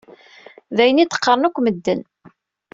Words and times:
D 0.75 0.77
ayen 0.83 1.01
i 1.03 1.05
d-qqaṛen 1.05 1.47
akk 1.47 1.57
medden. 1.61 2.01